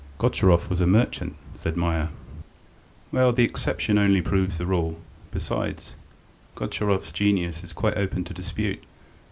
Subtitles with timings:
[0.17, 2.09] "Gontcharov was a merchant," said Meier.
[3.11, 4.99] "Well, the exception only proves the rule.
[5.29, 5.93] Besides,
[6.55, 8.81] Gontcharov's genius is quite open to dispute.